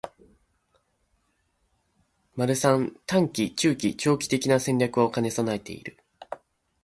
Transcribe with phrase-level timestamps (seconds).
[2.35, 5.95] ③ 短期、中期、長期的な戦略を兼ね備えている